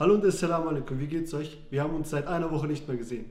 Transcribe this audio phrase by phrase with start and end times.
[0.00, 1.58] Hallo und Assalamu alaikum, wie geht's euch?
[1.68, 3.26] Wir haben uns seit einer Woche nicht mehr gesehen.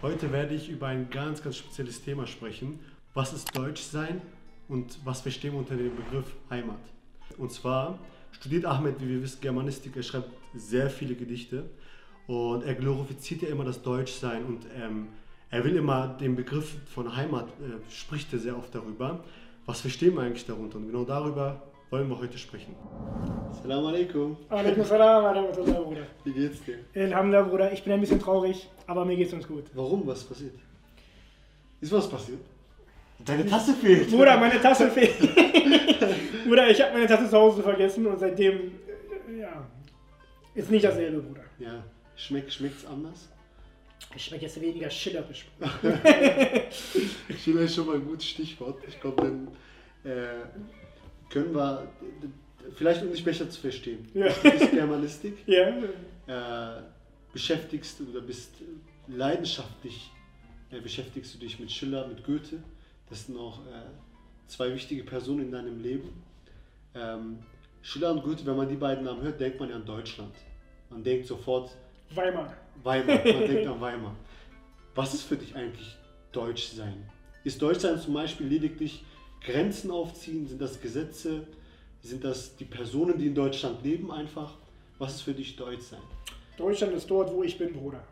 [0.00, 2.78] Heute werde ich über ein ganz, ganz spezielles Thema sprechen.
[3.14, 4.22] Was ist Deutsch sein
[4.68, 6.78] und was verstehen wir unter dem Begriff Heimat?
[7.36, 7.98] Und zwar
[8.30, 9.96] studiert Ahmed, wie wir wissen, Germanistik.
[9.96, 11.64] Er schreibt sehr viele Gedichte
[12.28, 15.08] und er glorifiziert ja immer das Deutschsein und ähm,
[15.50, 19.24] er will immer den Begriff von Heimat, äh, spricht er sehr oft darüber.
[19.66, 20.76] Was verstehen wir eigentlich darunter?
[20.76, 21.60] Und genau darüber
[21.94, 22.74] wollen wir heute sprechen.
[23.52, 24.36] Assalamu alaikum.
[24.48, 26.06] Alaikum salam, Alhamdulillah, Bruder.
[26.24, 26.78] Wie geht's dir?
[26.92, 27.72] Alhamdulillah, Bruder.
[27.72, 29.66] Ich bin ein bisschen traurig, aber mir geht's uns gut.
[29.74, 30.04] Warum?
[30.04, 30.56] Was passiert?
[31.80, 32.40] Ist was passiert?
[33.24, 34.10] Deine Tasse fehlt.
[34.10, 35.20] Bruder, meine Tasse fehlt.
[36.44, 38.56] Bruder, ich habe meine Tasse zu Hause vergessen und seitdem,
[39.28, 39.64] äh, ja,
[40.52, 41.44] ist nicht dasselbe, Bruder.
[41.60, 41.84] Ja,
[42.16, 43.28] schmeckt schmeckt's anders?
[44.16, 45.46] Ich schmecke jetzt weniger schillerisch.
[47.38, 48.82] Schiller ist schon mal ein gutes Stichwort.
[48.88, 49.48] Ich glaube, dann
[50.10, 50.42] äh,
[51.34, 51.88] können wir,
[52.76, 54.08] vielleicht um dich besser zu verstehen.
[54.14, 54.28] Ja.
[54.28, 55.68] Du bist Germanistik, Ja.
[56.78, 56.82] äh,
[57.32, 58.54] beschäftigst du oder bist
[59.08, 60.10] leidenschaftlich,
[60.70, 62.62] äh, beschäftigst du dich mit Schiller, mit Goethe.
[63.10, 63.90] Das sind auch äh,
[64.46, 66.22] zwei wichtige Personen in deinem Leben.
[66.94, 67.40] Ähm,
[67.82, 70.32] Schiller und Goethe, wenn man die beiden Namen hört, denkt man ja an Deutschland.
[70.88, 71.70] Man denkt sofort
[72.14, 72.54] Weimar.
[72.82, 74.14] Weimar, man denkt an Weimar.
[74.94, 75.96] Was ist für dich eigentlich
[76.32, 77.10] Deutschsein?
[77.42, 79.04] Ist Deutschsein zum Beispiel lediglich
[79.44, 80.46] Grenzen aufziehen?
[80.48, 81.46] Sind das Gesetze?
[82.02, 84.54] Sind das die Personen, die in Deutschland leben einfach?
[84.98, 86.00] Was ist für dich Deutschsein?
[86.56, 88.02] Deutschland ist dort, wo ich bin, Bruder.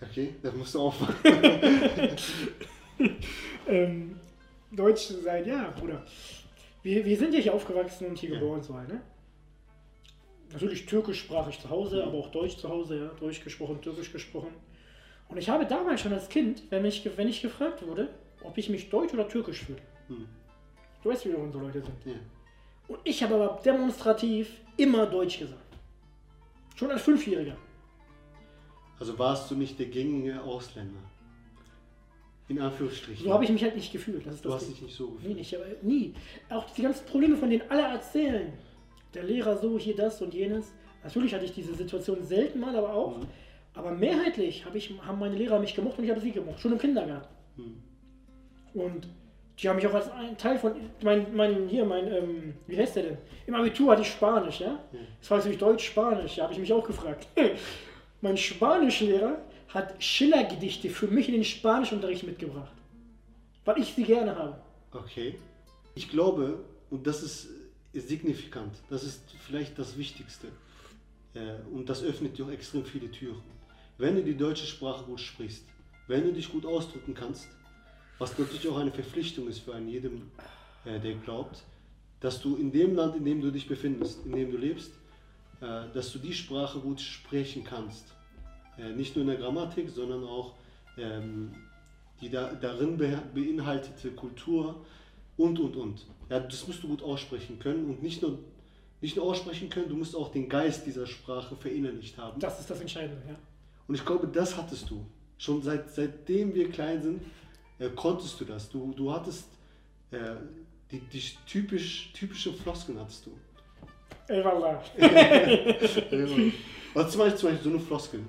[0.00, 1.14] Okay, da musst du aufwachen.
[3.68, 4.18] Ähm,
[4.72, 6.04] Deutsch sein, ja, Bruder.
[6.82, 8.38] Wir, wir sind ja hier aufgewachsen und hier Ja.
[8.40, 9.00] geboren so ne?
[10.52, 12.02] Natürlich türkischsprachig zu Hause, Mhm.
[12.08, 13.06] aber auch Deutsch zu Hause, ja.
[13.20, 14.48] Deutsch gesprochen, Türkisch gesprochen.
[15.28, 18.08] Und ich habe damals schon als Kind, wenn, mich, wenn ich gefragt wurde,
[18.44, 19.80] ob ich mich deutsch oder türkisch fühle.
[20.08, 20.26] Hm.
[21.02, 21.94] Du weißt, wie unsere Leute sind.
[22.04, 22.14] Ja.
[22.88, 25.60] Und ich habe aber demonstrativ immer Deutsch gesagt.
[26.74, 27.56] Schon als Fünfjähriger.
[28.98, 31.00] Also warst du nicht der gängige Ausländer?
[32.48, 33.24] In Anführungsstrichen.
[33.26, 34.26] So habe ich mich halt nicht gefühlt.
[34.26, 34.74] Das ist du das hast Ding.
[34.74, 35.36] dich nicht so Nee, gefühlt.
[35.36, 36.14] nicht, aber nie.
[36.48, 38.52] Auch die ganzen Probleme, von denen alle erzählen.
[39.14, 40.72] Der Lehrer so, hier das und jenes.
[41.04, 43.18] Natürlich hatte ich diese Situation selten mal, aber auch.
[43.18, 43.26] Mhm.
[43.74, 46.58] Aber mehrheitlich hab ich, haben meine Lehrer mich gemocht und ich habe sie gemocht.
[46.58, 47.28] Schon im Kindergarten.
[47.56, 47.82] Hm.
[48.80, 49.08] Und
[49.58, 50.74] die haben mich auch als Teil von.
[51.02, 53.18] Mein, mein hier, mein, ähm, wie heißt der denn?
[53.46, 54.78] Im Abitur hatte ich Spanisch, ja?
[54.92, 54.98] Ja.
[55.16, 56.36] Jetzt fragst du mich Deutsch, Spanisch.
[56.36, 57.26] Ja, habe ich mich auch gefragt.
[58.20, 59.38] mein Spanischlehrer
[59.68, 62.72] hat Schiller-Gedichte für mich in den Spanischunterricht mitgebracht.
[63.64, 64.58] Weil ich sie gerne habe.
[64.92, 65.38] Okay.
[65.94, 67.48] Ich glaube, und das ist
[67.92, 70.48] äh, signifikant, das ist vielleicht das Wichtigste.
[71.34, 73.42] Äh, Und das öffnet dir auch extrem viele Türen.
[73.98, 75.64] Wenn du die deutsche Sprache gut sprichst,
[76.06, 77.48] wenn du dich gut ausdrücken kannst,
[78.18, 80.30] was natürlich auch eine Verpflichtung ist für einen jedem,
[80.84, 81.62] äh, der glaubt,
[82.20, 84.90] dass du in dem Land, in dem du dich befindest, in dem du lebst,
[85.60, 88.04] äh, dass du die Sprache gut sprechen kannst.
[88.76, 90.54] Äh, Nicht nur in der Grammatik, sondern auch
[90.96, 91.52] ähm,
[92.20, 94.84] die da, darin be beinhaltete Kultur
[95.36, 96.06] und, und, und.
[96.28, 98.38] Ja, das musst du gut aussprechen können und nicht nur,
[99.00, 102.40] nicht nur aussprechen können, du musst auch den Geist dieser Sprache verinnerlicht haben.
[102.40, 103.36] Das ist das Entscheidende, ja.
[103.86, 105.06] Und ich glaube, das hattest du.
[105.38, 107.22] Schon seit, seitdem wir klein sind,
[107.78, 108.68] äh, konntest du das.
[108.68, 109.48] Du, du hattest
[110.10, 110.18] äh,
[110.90, 113.30] die, die typisch, typische Floskeln hattest du.
[114.28, 114.82] Eyvallah.
[116.94, 118.20] Was zum Beispiel, zum Beispiel so eine Floskel?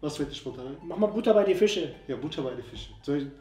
[0.00, 0.76] Was fällt dir spontan ein?
[0.84, 1.94] Mach mal Butter bei die Fische.
[2.08, 2.94] Ja, Butter bei den Fischen.
[3.02, 3.32] Zum Beispiel,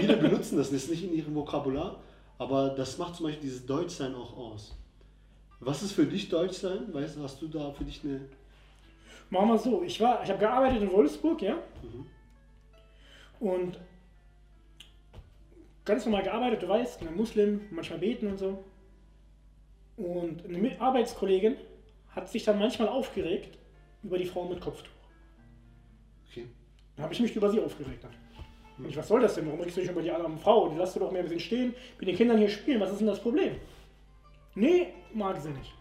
[0.00, 2.00] viele benutzen das, das ist nicht in ihrem Vokabular,
[2.38, 4.76] aber das macht zum Beispiel dieses Deutschsein auch aus.
[5.58, 6.92] Was ist für dich Deutschsein?
[6.94, 8.20] Weißt du, hast du da für dich eine.
[9.28, 9.82] Machen wir so.
[9.82, 11.56] Ich war, ich habe gearbeitet in Wolfsburg, ja.
[11.82, 12.06] Mhm.
[13.40, 13.78] Und
[15.84, 18.64] ganz normal gearbeitet, du weißt, ein Muslim, manchmal beten und so.
[19.96, 21.56] Und eine Arbeitskollegin
[22.14, 23.58] hat sich dann manchmal aufgeregt
[24.02, 24.90] über die Frauen mit Kopftuch.
[26.28, 26.46] Okay.
[26.96, 28.06] Dann habe ich mich über sie aufgeregt.
[28.78, 29.46] Und ich, was soll das denn?
[29.46, 30.68] Warum regst du dich über die arme Frau?
[30.68, 32.80] Die lässt du doch mehr ein bisschen stehen, mit den Kindern hier spielen.
[32.80, 33.56] Was ist denn das Problem?
[34.54, 35.72] Nee, mag sie nicht.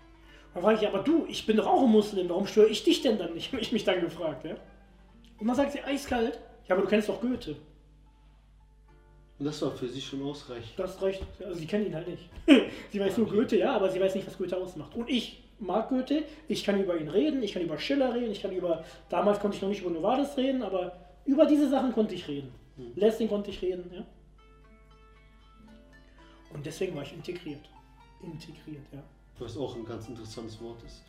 [0.54, 3.02] Dann frage ich, aber du, ich bin doch auch ein Muslim, warum störe ich dich
[3.02, 3.52] denn dann nicht?
[3.52, 4.56] Habe ich mich dann gefragt, ja?
[5.38, 7.56] Und dann sagt sie eiskalt, ja, aber du kennst doch Goethe.
[9.39, 10.74] Und das war für sie schon ausreichend.
[10.75, 11.24] Du hast recht.
[11.44, 12.30] Also sie kennt ihn halt nicht.
[12.91, 14.94] sie weiß nur Goethe, ja, aber sie weiß nicht, was Goethe ausmacht.
[14.95, 18.41] Und ich mag Goethe, ich kann über ihn reden, ich kann über Schiller reden, ich
[18.41, 22.15] kann über, damals konnte ich noch nicht über Novartis reden, aber über diese Sachen konnte
[22.15, 22.51] ich reden.
[22.75, 22.91] Mhm.
[22.95, 24.06] Lessing konnte ich reden, ja.
[26.53, 27.69] Und deswegen war ich integriert.
[28.21, 29.03] Integriert, ja.
[29.38, 31.03] Was auch ein ganz interessantes Wort ist.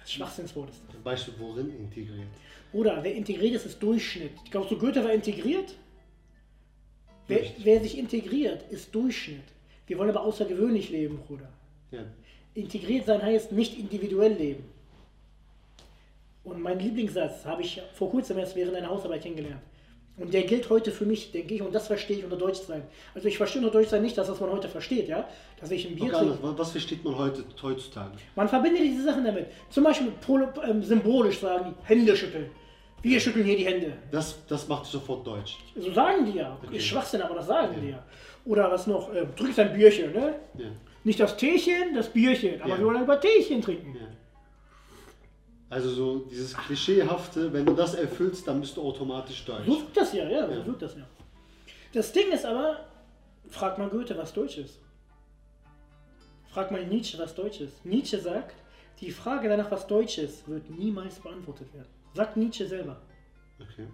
[0.00, 1.00] Das Schwachsinnswort ist das.
[1.02, 2.26] Beispiel, worin integriert?
[2.72, 4.32] Oder wer integriert ist, ist Durchschnitt.
[4.50, 5.76] Glaubst du, Goethe war integriert?
[7.40, 9.42] Wer, wer sich integriert, ist Durchschnitt.
[9.86, 11.48] Wir wollen aber außergewöhnlich leben, Bruder.
[11.90, 12.00] Ja,
[12.54, 14.64] Integriert sein heißt nicht individuell leben.
[16.44, 19.60] Und mein Lieblingssatz habe ich vor kurzem erst während einer Hausarbeit kennengelernt.
[20.18, 22.82] Und der gilt heute für mich, denke ich, und das verstehe ich unter Deutschsein.
[23.14, 25.26] Also ich verstehe unter Deutschsein nicht das, was man heute versteht, ja?
[25.58, 26.38] Dass ich ein Bier trinke.
[26.58, 28.10] Was- versteht man heute, heutzutage?
[28.36, 29.46] Man verbindet diese Sachen damit.
[29.70, 30.12] Zum Beispiel
[30.68, 32.50] ähm, symbolisch sagen Hände schütteln.
[33.02, 33.92] Wir schütteln hier die Hände.
[34.10, 35.58] Das, das macht sofort deutsch.
[35.76, 36.56] So sagen die ja.
[36.64, 36.76] Okay.
[36.76, 38.02] Ist Schwachsinn, aber das sagen die ja.
[38.44, 39.12] Oder was noch?
[39.14, 40.36] Ähm, trinkst ein Bierchen, ne?
[40.56, 40.66] Ja.
[41.04, 42.60] Nicht das Teechen, das Bierchen.
[42.62, 42.78] Aber Ja.
[42.78, 43.96] wir wollen über Teechen trinken.
[43.96, 44.06] Ja.
[45.68, 49.64] Also so dieses Klischeehafte, wenn du das erfüllst, dann bist du automatisch deutsch.
[49.66, 50.56] So wirkt das ja, ja, Ja.
[50.56, 51.02] so wirkt das ja.
[51.92, 52.80] Das Ding ist aber,
[53.48, 54.78] frag mal Goethe, was Deutsch ist.
[56.50, 57.84] Frag mal Nietzsche, was Deutsch ist.
[57.84, 58.54] Nietzsche sagt,
[59.00, 61.88] die Frage danach, was Deutsch ist, wird niemals beantwortet werden.
[62.14, 63.00] Sagt Nietzsche selber.
[63.60, 63.86] Okay.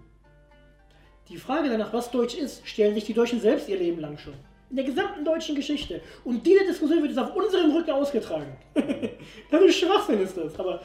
[1.29, 4.33] Die Frage danach, was Deutsch ist, stellen sich die Deutschen selbst ihr Leben lang schon.
[4.69, 6.01] In der gesamten deutschen Geschichte.
[6.23, 8.55] Und diese Diskussion wird jetzt auf unserem Rücken ausgetragen.
[9.51, 10.59] das ist Schwachsinn, ist das.
[10.59, 10.81] Aber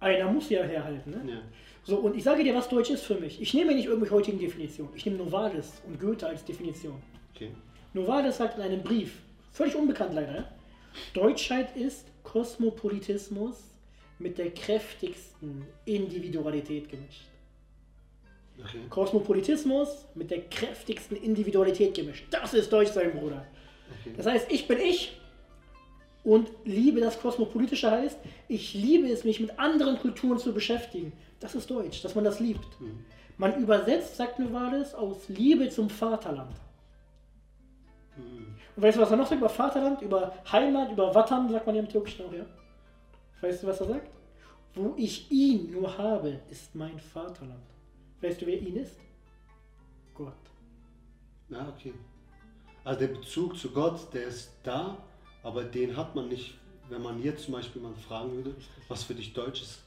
[0.00, 1.10] einer muss ja herhalten.
[1.10, 1.32] Ne?
[1.32, 1.40] Ja.
[1.84, 3.40] So, und ich sage dir, was Deutsch ist für mich.
[3.40, 4.92] Ich nehme nicht irgendwelche heutigen Definitionen.
[4.94, 7.00] Ich nehme Novalis und Goethe als Definition.
[7.34, 7.50] Okay.
[7.94, 9.18] Novalis sagt in einem Brief,
[9.52, 10.50] völlig unbekannt leider?
[11.14, 13.56] Deutschheit ist Kosmopolitismus
[14.18, 17.26] mit der kräftigsten Individualität gemischt.
[18.60, 18.80] Okay.
[18.90, 22.26] Kosmopolitismus mit der kräftigsten Individualität gemischt.
[22.30, 23.46] Das ist Deutschsein, Bruder.
[24.00, 24.14] okay.
[24.16, 25.18] Das heißt, ich bin ich
[26.24, 28.18] und liebe das Kosmopolitische heißt,
[28.48, 31.12] ich liebe es, mich mit anderen Kulturen zu beschäftigen.
[31.40, 32.66] Das ist Deutsch, dass man das liebt.
[33.36, 36.56] Man übersetzt, sagt Novalis, aus Liebe zum Vaterland.
[38.16, 38.56] Mhm.
[38.74, 41.76] Und weißt du, was er noch sagt über Vaterland, über Heimat, über Watan, sagt man
[41.76, 42.44] ja im Türkischen auch, ja?
[43.40, 44.10] Weißt du, was er sagt?
[44.74, 47.62] Wo ich ihn nur habe, ist mein Vaterland.
[48.20, 48.96] Weißt du, wer ihn ist?
[50.14, 50.34] Gott.
[51.52, 51.94] Ah, okay.
[52.84, 54.98] Also der Bezug zu Gott, der ist da,
[55.42, 56.54] aber den hat man nicht,
[56.88, 58.54] wenn man jetzt zum Beispiel mal fragen würde,
[58.88, 59.82] was für dich Deutsch ist.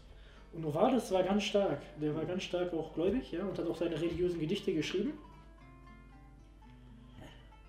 [0.54, 1.82] Und Novalis war ganz stark.
[2.00, 5.14] Der war ganz stark auch gläubig, ja, und hat auch seine religiösen Gedichte geschrieben.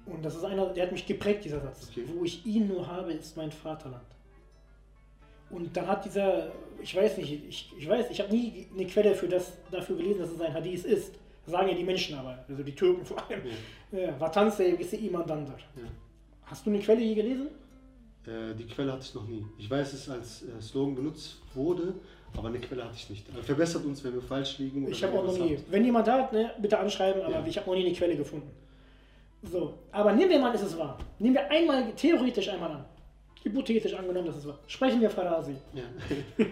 [0.06, 1.88] Und das ist einer, der hat mich geprägt, dieser Satz.
[1.90, 2.04] Okay.
[2.08, 4.04] Wo ich ihn nur habe, ist mein Vaterland.
[5.52, 6.50] Und dann hat dieser,
[6.80, 10.20] ich weiß nicht, ich, ich weiß, ich habe nie eine Quelle für das, dafür gelesen,
[10.20, 11.14] dass es ein Hadith ist.
[11.44, 13.42] Das sagen ja die Menschen aber, also die Türken vor allem.
[14.18, 15.56] Vatanse ist iman dandar.
[16.44, 17.48] Hast du eine Quelle je gelesen?
[18.26, 19.44] Äh, die Quelle hatte ich noch nie.
[19.58, 21.94] Ich weiß, es als äh, Slogan benutzt wurde,
[22.36, 23.26] aber eine Quelle hatte ich nicht.
[23.32, 24.88] Aber verbessert uns, wenn wir falsch liegen.
[24.88, 25.56] Ich habe auch noch nie.
[25.56, 25.70] habt.
[25.72, 27.44] Wenn jemand da hat, ne, bitte anschreiben, aber Ja.
[27.46, 28.48] ich habe noch nie eine Quelle gefunden.
[29.42, 30.96] So, aber nehmen wir mal, ist es wahr.
[31.18, 32.84] Nehmen wir einmal, theoretisch einmal an.
[33.42, 34.58] Hypothetisch angenommen, dass es wahr.
[34.66, 35.56] Sprechen wir Farasi.
[35.74, 35.84] Ja.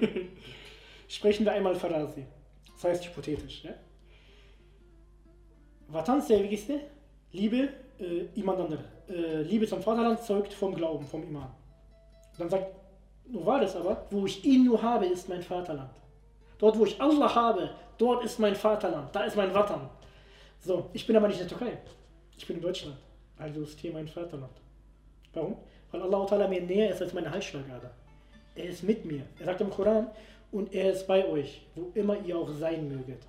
[1.09, 2.25] Sprechen wir einmal Farasi.
[2.75, 3.65] Das heißt hypothetisch.
[3.65, 3.75] Ja?
[5.89, 6.81] Vatan sevgisi,
[7.33, 8.85] Liebe, äh, imandandır.
[9.09, 11.51] Äh, Liebe zum Vaterland zeugt vom Glauben, vom Iman.
[12.39, 12.75] Dann sagt
[13.27, 15.91] Novalis aber, wo ich ihn nur habe, ist mein Vaterland.
[16.59, 19.89] Dort, wo ich Allah habe, dort ist mein Vaterland, da ist mein Vatan.
[20.61, 21.79] So, ich bin aber nicht in der Türkei.
[22.37, 22.97] Ich bin in Deutschland.
[23.39, 24.53] Also ist hier mein Vaterland.
[25.33, 25.57] Warum?
[25.93, 27.91] Weil Allah Ta'ala mir näher ist als meine Halsschlagader.
[28.55, 29.23] Er ist mit mir.
[29.39, 30.09] Er sagt im Koran,
[30.53, 33.23] und er ist bei euch, wo immer ihr auch sein möget.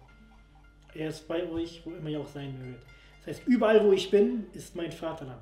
[0.96, 2.82] Er ist bei euch, wo immer ihr auch sein möget.
[3.26, 5.42] Das heißt, überall, wo ich bin, ist mein Vaterland.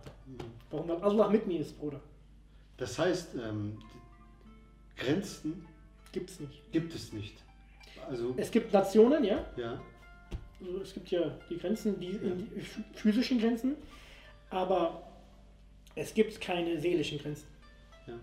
[0.69, 0.89] Warum?
[0.89, 1.99] Weil Allah mit mir ist, Bruder.
[2.77, 3.77] Das heißt, ähm,
[4.97, 5.65] Grenzen
[6.11, 6.71] Gibt's nicht.
[6.71, 7.35] gibt es nicht.
[8.09, 9.45] Also, Es gibt Nationen, ja.
[9.55, 9.79] ja.
[10.59, 13.75] Also es gibt ja die Grenzen, die, in die ph- physischen Grenzen,
[14.49, 15.03] aber
[15.99, 17.45] es gibt keine seelischen Grenzen.
[18.07, 18.13] Ja.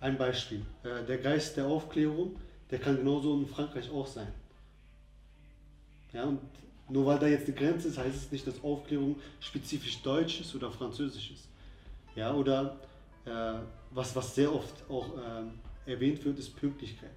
[0.00, 0.62] Ein Beispiel.
[0.84, 2.36] Äh, Der Geist der Aufklärung,
[2.70, 4.32] der kann genauso in Frankreich auch sein.
[6.12, 6.40] Ja, und
[6.88, 10.54] nur weil da jetzt eine Grenze ist, heißt es nicht, dass Aufklärung spezifisch deutsch ist
[10.54, 11.48] oder französisch ist.
[12.16, 12.76] Ja, oder
[13.24, 13.30] äh,
[13.92, 15.52] was, was sehr oft auch ähm,
[15.86, 17.10] erwähnt wird, ist Pünktlichkeit.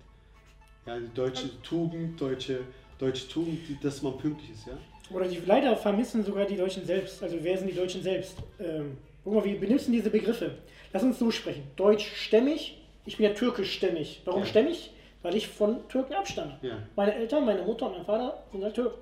[0.86, 2.60] Ja, die deutsche Tugend, deutsche,
[3.00, 4.78] deutsche Tugend, dass man pünktlich ist, ja.
[5.10, 7.22] Oder die leider vermissen sogar die Deutschen selbst.
[7.22, 8.38] Also wer sind die Deutschen selbst?
[8.60, 10.58] Ähm, guck mal, wie benimmst du diese Begriffe?
[10.92, 11.64] Lass uns so sprechen.
[11.76, 14.22] Deutschstämmig, ich bin ja türkischstämmig.
[14.26, 14.46] Warum Ja.
[14.48, 14.92] stämmig?
[15.22, 16.58] Weil ich von Türken abstamme.
[16.62, 16.78] Ja.
[16.96, 19.00] Meine Eltern, meine Mutter und mein Vater sind halt Türken.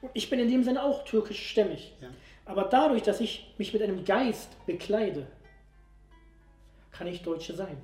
[0.00, 1.92] Und ich bin in dem Sinne auch türkischstämmig.
[2.00, 2.08] Ja.
[2.44, 5.26] Aber dadurch, dass ich mich mit einem Geist bekleide,
[6.90, 7.76] kann ich Deutsche sein.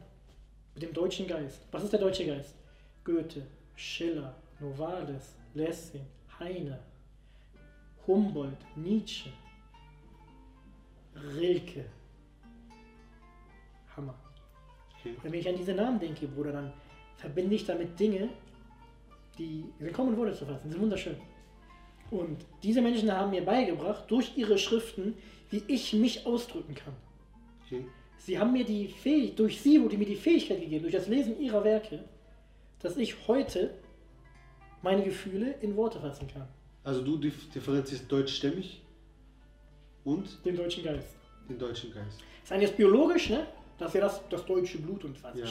[0.74, 1.60] Mit dem deutschen Geist.
[1.72, 2.54] Was ist der deutsche Geist?
[3.04, 3.42] Goethe,
[3.74, 6.06] Schiller, Novalis, Lessing,
[6.38, 6.78] Heine,
[8.06, 9.30] Humboldt, Nietzsche,
[11.36, 11.84] Rilke.
[13.96, 14.14] Hammer.
[14.98, 15.14] Okay.
[15.22, 16.72] Wenn ich an diese Namen denke, Bruder, dann
[17.16, 18.28] verbinde ich damit Dinge,
[19.38, 21.16] die in Worte zu fassen, sind wunderschön.
[22.10, 25.14] Und diese Menschen haben mir beigebracht, durch ihre Schriften,
[25.50, 26.94] wie ich mich ausdrücken kann.
[27.64, 27.84] Okay.
[28.16, 31.40] Sie haben mir die Fähigkeit, durch sie wurde mir die Fähigkeit gegeben, durch das Lesen
[31.40, 32.04] ihrer Werke,
[32.80, 33.74] dass ich heute
[34.82, 36.48] meine Gefühle in Worte fassen kann.
[36.84, 38.82] Also du dif- differenzierst deutschstämmig
[40.04, 41.08] und Den deutschen Geist.
[41.48, 42.18] den deutschen Geist.
[42.42, 43.46] Ist eigentlich jetzt biologisch, ne?
[43.78, 45.38] Das ist ja das, das deutsche Blut und was.
[45.38, 45.46] Ja.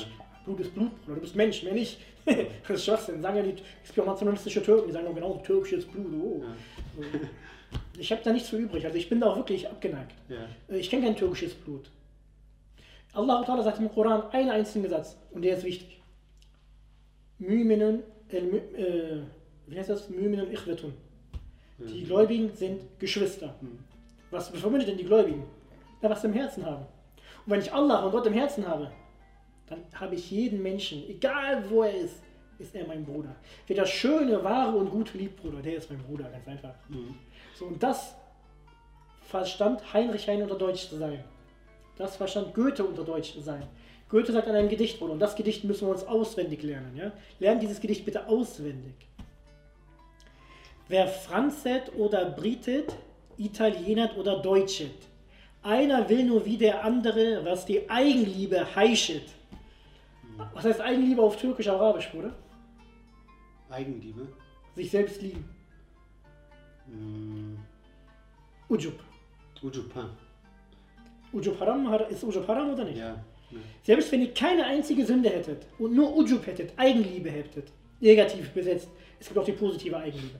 [0.45, 1.15] Blut ist Blut, Bruder.
[1.15, 1.99] Du bist Mensch, mehr nicht.
[2.25, 2.37] das
[2.69, 3.21] ist Schwachsinn.
[3.21, 3.55] Sagen ja die,
[4.01, 6.07] nationalistische Türken, die sagen auch genau, türkisches Blut.
[6.13, 6.43] Oh.
[6.43, 7.19] Ja.
[7.97, 8.85] Ich habe da nichts für übrig.
[8.85, 10.13] Also ich bin da auch wirklich abgeneigt.
[10.29, 10.47] Ja.
[10.73, 11.89] Äh, Ich kenne kein türkisches Blut.
[13.13, 15.99] Allah Ta'ala sagt im Koran einen einzigen Satz und der ist wichtig.
[17.39, 18.41] Müminen, äh,
[19.67, 20.09] wie heißt das?
[20.09, 20.93] Müminen ichwetun.
[21.79, 23.55] Die Gläubigen sind Geschwister.
[23.59, 23.79] Hm.
[24.31, 25.45] Was verbindet denn die Gläubigen?
[26.01, 26.85] Na, was sie im Herzen haben.
[27.45, 28.91] Und wenn ich Allah und Gott im Herzen habe,
[29.67, 32.23] dann habe ich jeden Menschen, egal wo er ist,
[32.59, 33.35] ist er mein Bruder.
[33.67, 36.73] Wer das Schöne, Wahre und Gute liebt, Bruder, der ist mein Bruder, ganz einfach.
[36.89, 37.15] Mhm.
[37.55, 38.15] So, und das
[39.21, 41.23] verstand Heinrich Heine unter Deutsch zu sein.
[41.97, 43.63] Das verstand Goethe unter Deutsch zu sein.
[44.09, 46.95] Goethe sagt an einem Gedicht, Bruder, und das Gedicht müssen wir uns auswendig lernen.
[46.95, 47.11] Ja?
[47.39, 48.95] Lernt dieses Gedicht bitte auswendig.
[50.87, 52.95] Wer Franzet oder Britet,
[53.37, 54.95] Italienert oder Deutschet,
[55.63, 59.29] einer will nur wie der andere, was die Eigenliebe heischet.
[60.53, 62.33] Was heißt Eigenliebe auf Türkisch, Arabisch, Bruder?
[63.69, 64.27] Eigenliebe.
[64.75, 65.43] Sich selbst lieben.
[66.87, 67.57] Mhm.
[68.69, 68.99] Ujub.
[69.61, 70.09] Ujupan.
[71.33, 72.97] Ujub haram, ist Ujub haram oder nicht?
[72.97, 73.15] Ja.
[73.51, 73.59] ja.
[73.83, 78.89] Selbst wenn ihr keine einzige Sünde hättet und nur Ujub hättet, Eigenliebe hättet, negativ besetzt,
[79.19, 80.39] es gibt auch die positive Eigenliebe.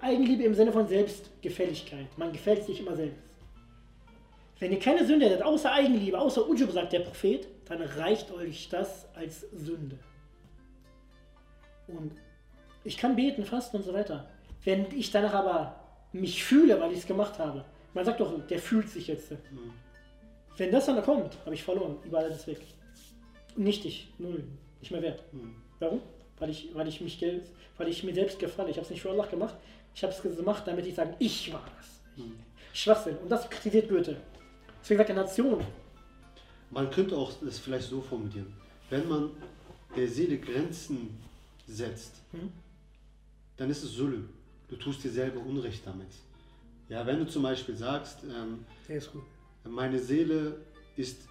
[0.00, 2.06] Eigenliebe im Sinne von Selbstgefälligkeit.
[2.16, 3.22] Man gefällt sich immer selbst.
[4.58, 8.68] Wenn ihr keine Sünde hättet, außer Eigenliebe, außer Ujub, sagt der Prophet, dann reicht euch
[8.68, 9.98] das als Sünde.
[11.86, 12.12] Und
[12.84, 14.28] ich kann beten, fasten und so weiter.
[14.64, 15.80] Wenn ich danach aber
[16.12, 17.64] mich fühle, weil ich es gemacht habe,
[17.94, 19.30] man sagt doch, der fühlt sich jetzt.
[19.30, 19.72] Mhm.
[20.56, 21.96] Wenn das dann kommt, habe ich verloren.
[22.04, 22.60] Überall ist es weg.
[23.56, 24.44] Nichtig, null,
[24.80, 25.22] nicht mehr wert.
[25.32, 25.54] Mhm.
[25.78, 26.00] Warum?
[26.38, 27.24] Weil ich, weil ich mich,
[27.76, 28.70] weil ich mir selbst gefalle.
[28.70, 29.56] Ich habe es nicht für Allah gemacht.
[29.94, 32.00] Ich habe es gemacht, damit ich sage, ich war das.
[32.24, 32.34] Mhm.
[32.72, 33.16] Schwachsinn.
[33.18, 34.16] Und das kritisiert Goethe.
[34.80, 35.64] Deswegen sagt er Nation.
[36.70, 38.52] Man könnte auch das vielleicht so formulieren.
[38.90, 39.30] Wenn man
[39.96, 41.18] der Seele Grenzen
[41.66, 42.52] setzt, Mhm.
[43.56, 44.28] dann ist es Sulm.
[44.68, 46.08] Du tust dir selber Unrecht damit.
[46.88, 48.64] Ja, wenn du zum Beispiel sagst, ähm,
[49.64, 50.56] meine Seele
[50.96, 51.22] ist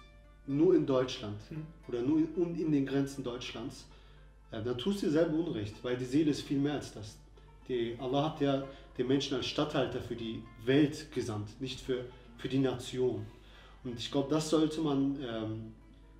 [0.46, 1.66] nur in Deutschland Mhm.
[1.88, 3.86] oder nur in, in den Grenzen Deutschlands,
[4.50, 7.16] äh, dann tust du dir selber Unrecht, weil die Seele ist viel mehr als das.
[7.68, 8.64] Die, Allah hat ja
[8.96, 12.04] den Menschen als Statthalter für die Welt gesandt, nicht für,
[12.36, 13.26] für die Nation.
[13.84, 15.74] Und ich glaube, das sollte man, ähm,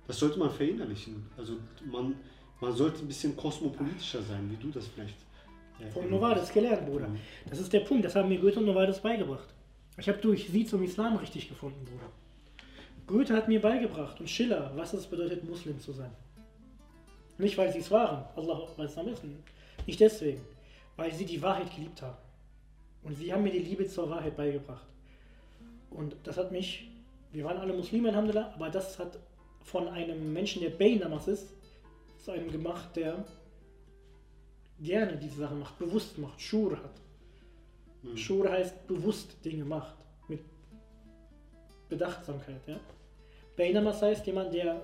[0.07, 1.25] das sollte man verinnerlichen.
[1.37, 1.57] Also
[1.91, 2.15] man,
[2.61, 5.15] man sollte ein bisschen kosmopolitischer sein, wie du das vielleicht.
[5.79, 7.07] äh, Von Novartis gelernt, Bruder.
[7.07, 7.19] Mhm.
[7.49, 8.05] Das ist der Punkt.
[8.05, 9.47] Das haben mir Goethe und Novartis beigebracht.
[9.97, 12.09] Ich habe durch sie zum Islam richtig gefunden, Bruder.
[13.05, 16.11] Goethe hat mir beigebracht und Schiller, was es bedeutet, Muslim zu sein.
[17.37, 19.43] Nicht, weil sie es waren, Allah weiß es am besten.
[19.87, 20.41] Nicht deswegen,
[20.99, 22.17] weil sie die Wahrheit geliebt haben.
[23.03, 24.85] Und sie haben mir die Liebe zur Wahrheit beigebracht.
[25.89, 26.91] Und das hat mich,
[27.31, 29.17] wir waren alle Muslime, Alhamdulillah, aber das hat
[29.63, 31.47] von einem Menschen, der Baynamas ist,
[32.23, 33.23] zu einem gemacht, der
[34.81, 37.01] gerne diese Sachen macht, bewusst macht, Schur hat.
[38.03, 38.17] Mhm.
[38.17, 39.95] Schur heißt bewusst Dinge macht,
[40.27, 40.41] mit
[41.87, 42.61] Bedachtsamkeit.
[42.67, 42.79] Ja?
[43.55, 44.81] Baynamas heißt jemand, der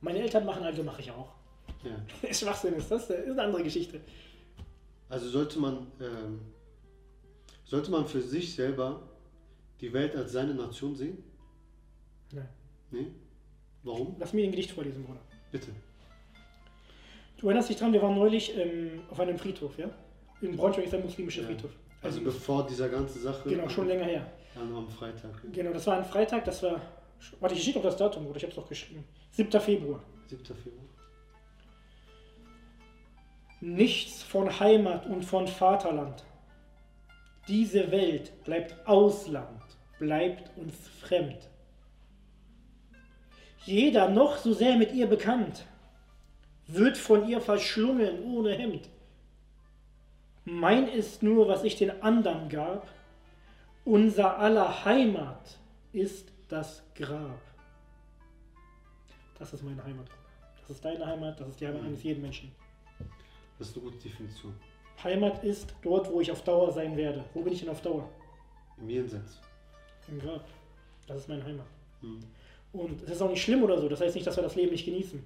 [0.00, 1.34] meine Eltern machen, also mache ich auch.
[1.84, 2.32] Ja.
[2.32, 4.00] Schwachsinn ist das ist eine andere Geschichte.
[5.08, 6.40] Also sollte man, ähm,
[7.64, 9.02] sollte man für sich selber
[9.80, 11.22] die Welt als seine Nation sehen?
[12.32, 12.48] Nein.
[12.90, 13.06] Nee?
[13.82, 14.16] Warum?
[14.18, 15.20] Lass mir ein Gedicht vorlesen, Bruder.
[15.52, 15.68] Bitte.
[17.38, 19.90] Du erinnerst dich dran, wir waren neulich ähm, auf einem Friedhof, ja?
[20.40, 21.48] In Braunschweig ist ein muslimischer Ja.
[21.48, 21.70] Friedhof.
[22.02, 23.48] Also Also, bevor dieser ganze Sache.
[23.48, 24.32] genau, schon länger her.
[24.54, 25.30] An, am Freitag.
[25.52, 26.80] Genau, das war ein Freitag, das war.
[27.40, 29.04] Warte, ich steht auf das Datum, Bruder, ich hab's doch geschrieben.
[29.32, 29.50] 7.
[29.60, 30.02] Februar.
[30.26, 30.44] 7.
[30.44, 30.84] Februar.
[33.60, 36.24] Nichts von Heimat und von Vaterland.
[37.48, 39.62] Diese Welt bleibt Ausland,
[39.98, 41.48] bleibt uns fremd.
[43.64, 45.64] Jeder noch so sehr mit ihr bekannt,
[46.66, 48.88] wird von ihr verschlungen ohne Hemd.
[50.44, 52.86] Mein ist nur, was ich den anderen gab,
[53.84, 55.58] unser aller Heimat
[55.92, 57.40] ist das Grab.
[59.38, 60.06] Das ist meine Heimat.
[60.60, 62.52] Das ist deine Heimat, das ist die Heimat eines jeden Menschen.
[63.58, 64.54] Das ist eine gute Definition.
[65.02, 67.24] Heimat ist dort, wo ich auf Dauer sein werde.
[67.34, 68.08] Wo bin ich denn auf Dauer?
[68.78, 69.40] Im Jenseits.
[70.08, 70.44] Im Grab.
[71.06, 71.66] Das ist meine Heimat.
[72.00, 72.20] Hm.
[72.72, 73.88] Und es ist auch nicht schlimm oder so.
[73.88, 75.22] Das heißt nicht, dass wir das Leben nicht genießen.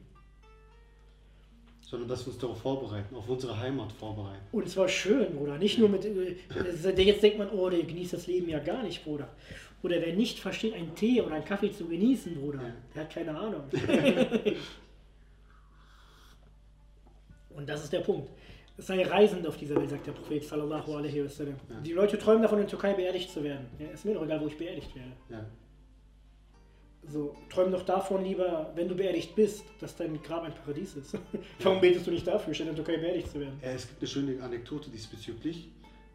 [1.83, 4.43] Sondern dass wir uns darauf vorbereiten, auf unsere Heimat vorbereiten.
[4.53, 5.59] Und zwar schön, Bruder.
[5.59, 6.05] Nicht nur mit.
[6.05, 9.29] äh, äh, Jetzt denkt man, oh, der genießt das Leben ja gar nicht, Bruder.
[9.83, 12.73] Oder wer nicht versteht, einen Tee oder einen Kaffee zu genießen, Bruder, Ja.
[12.95, 13.63] der hat keine Ahnung.
[17.55, 18.31] Und das ist der Punkt.
[18.79, 21.57] Sei reisend auf dieser Welt, sagt der Prophet sallallahu alaihi wasallam.
[21.69, 21.81] Ja.
[21.81, 23.67] Die Leute träumen davon, in der Türkei beerdigt zu werden.
[23.79, 25.13] Ja, ist mir doch egal, wo ich beerdigt werde.
[25.29, 25.45] Ja.
[27.07, 31.19] So, träum doch davon lieber, wenn du beerdigt bist, dass dein Grab ein Paradies ist.
[31.63, 33.59] Warum betest du nicht dafür, statt in der Türkei beerdigt zu werden?
[33.63, 35.71] Ja, es gibt eine schöne Anekdote diesbezüglich.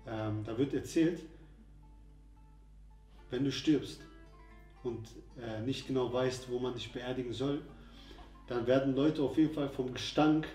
[0.08, 1.24] Ähm, da wird erzählt,
[3.30, 4.02] wenn du stirbst
[4.84, 5.08] und
[5.42, 7.62] äh, nicht genau weißt, wo man dich beerdigen soll,
[8.48, 10.48] dann werden Leute auf jeden Fall vom Gestank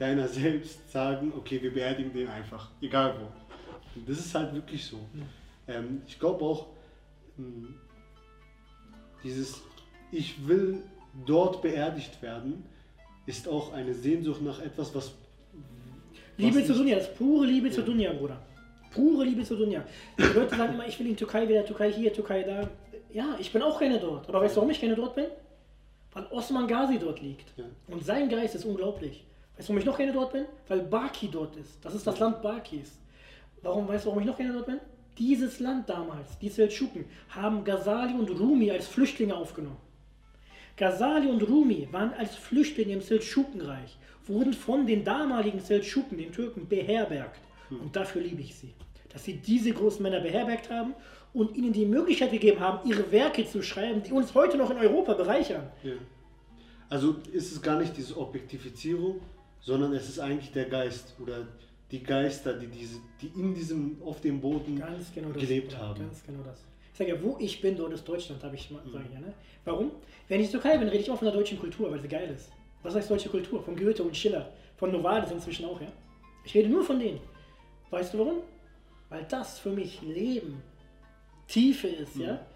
[0.00, 3.26] deiner selbst sagen, okay, wir beerdigen den einfach, egal wo.
[3.98, 4.98] Und das ist halt wirklich so.
[5.68, 6.66] Ähm, ich glaube auch,
[7.36, 7.68] mh,
[9.22, 9.62] dieses
[10.12, 10.82] Ich will
[11.26, 12.64] dort beerdigt werden,
[13.26, 15.12] ist auch eine Sehnsucht nach etwas, was
[16.36, 17.74] Liebe was zur Dunja, das ist pure Liebe Ja.
[17.74, 18.40] zur Dunja, Bruder.
[18.92, 19.84] Pure Liebe zur Dunja.
[20.18, 22.68] Die Leute sagen immer, ich will in Türkei wieder, Türkei hier, Türkei da.
[23.12, 24.26] Ja, ich bin auch gerne dort.
[24.28, 25.26] Aber weißt du, warum ich gerne dort bin?
[26.12, 27.46] Weil Osman Ghazi dort liegt.
[27.58, 27.64] Ja.
[27.88, 29.24] Und sein Geist ist unglaublich.
[29.60, 30.46] Weißt du, warum ich noch gerne dort bin?
[30.68, 31.84] Weil Baki dort ist.
[31.84, 32.92] Das ist das Land Bakis.
[33.60, 34.80] Warum, weißt du, warum ich noch gerne dort bin?
[35.18, 39.76] Dieses Land damals, die Seldschuken, haben Ghazali und Rumi als Flüchtlinge aufgenommen.
[40.78, 46.66] Ghazali und Rumi waren als Flüchtlinge im Seldschukenreich, wurden von den damaligen Seldschuken, den Türken,
[46.66, 47.42] beherbergt.
[47.68, 48.72] Und dafür liebe ich sie.
[49.10, 50.94] Dass sie diese großen Männer beherbergt haben
[51.34, 54.78] und ihnen die Möglichkeit gegeben haben, ihre Werke zu schreiben, die uns heute noch in
[54.78, 55.70] Europa bereichern.
[55.82, 55.92] Ja.
[56.88, 59.20] Also ist es gar nicht diese Objektifizierung,
[59.60, 61.46] sondern es ist eigentlich der Geist oder
[61.90, 65.42] die Geister, die, diese, die in diesem, auf dem Boden Ganz genau das.
[65.42, 66.00] gelebt ja, haben.
[66.00, 66.64] Ganz genau das.
[66.92, 69.32] Ich sage ja, wo ich bin, dort ist Deutschland, habe ich mal ich ja, ne?
[69.64, 69.90] Warum?
[70.28, 72.08] Wenn ich in der Türkei bin, rede ich auch von der deutschen Kultur, weil sie
[72.08, 72.50] geil ist.
[72.82, 73.62] Was heißt deutsche Kultur?
[73.62, 75.88] Von Goethe und Schiller, von Novalis inzwischen auch, ja?
[76.44, 77.20] Ich rede nur von denen.
[77.90, 78.38] Weißt du warum?
[79.08, 80.62] Weil das für mich Leben,
[81.48, 82.22] Tiefe ist, Mhm.
[82.22, 82.46] ja?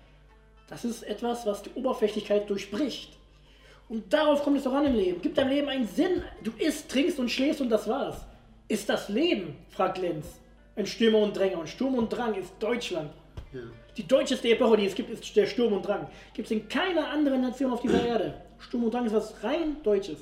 [0.69, 3.19] Das ist etwas, was die Oberflächlichkeit durchbricht.
[3.89, 5.21] Und darauf kommt es doch an im Leben.
[5.23, 6.23] Gib deinem Leben einen Sinn.
[6.43, 8.25] Du isst, trinkst und schläfst und das war's.
[8.69, 9.57] Ist das Leben?
[9.69, 10.41] fragt Lenz.
[10.77, 11.59] Ein Stürmer und Dränger.
[11.59, 13.13] Und Sturm und Drang ist Deutschland.
[13.53, 13.61] Ja.
[13.97, 16.09] Die deutscheste Epoche, die es gibt, ist der Sturm und Drang.
[16.33, 18.35] Gibt es in keiner anderen Nation auf dieser Erde.
[18.59, 20.19] Sturm und Drang ist was rein Deutsches.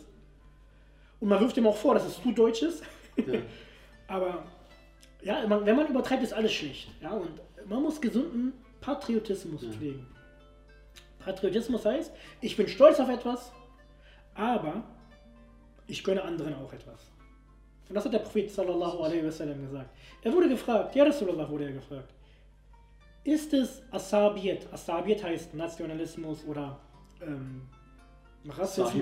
[1.20, 2.82] Und man wirft ihm auch vor, dass es zu Deutsch ist.
[3.16, 3.38] Ja.
[4.08, 4.42] Aber
[5.22, 6.88] ja, man, wenn man übertreibt, ist alles schlecht.
[7.00, 7.30] Ja, und
[7.68, 9.70] man muss gesunden Patriotismus Ja.
[9.70, 10.06] pflegen.
[11.24, 13.52] Patriotismus heißt, ich bin stolz auf etwas,
[14.34, 14.82] aber
[15.86, 17.12] ich gönne anderen auch etwas.
[17.88, 19.90] Und das hat der Prophet sallallahu alaihi wasallam gesagt.
[20.22, 22.12] Er wurde gefragt, ja Rasulallah wurde er gefragt.
[23.24, 24.66] Ist es Asabiyet?
[24.72, 26.78] Asabiyet heißt Nationalismus oder
[27.20, 27.68] ähm,
[28.48, 28.92] Rassismus.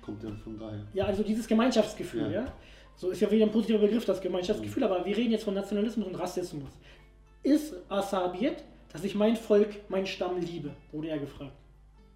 [0.00, 0.86] Kommt dann von daher.
[0.92, 2.42] Ja, also dieses Gemeinschaftsgefühl, ja.
[2.42, 2.52] Ja.
[2.94, 6.06] So ist ja wieder ein positiver Begriff, das Gemeinschaftsgefühl, aber wir reden jetzt von Nationalismus
[6.06, 6.70] und Rassismus.
[7.42, 8.62] Ist Asabiyet,
[8.94, 10.70] dass ich mein Volk, meinen Stamm liebe?
[10.92, 11.56] Wurde er gefragt.